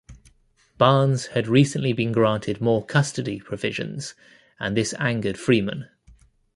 [0.79, 4.15] Barnes had recently been granted more custody provisions
[4.59, 5.89] and this angered Freeman.